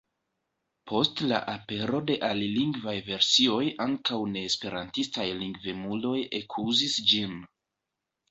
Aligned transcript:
Post 0.91 1.19
la 1.31 1.41
apero 1.51 1.99
de 2.11 2.15
alilingvaj 2.29 2.95
versioj 3.09 3.59
ankaŭ 3.85 4.19
neesperantistaj 4.37 5.27
lingvemuloj 5.43 6.17
ekuzis 6.41 6.97
ĝin. 7.13 7.37